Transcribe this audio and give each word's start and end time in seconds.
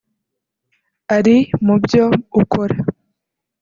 ari 1.17 1.35
mu 1.65 1.75
byo 1.83 2.03
ukora 2.41 2.77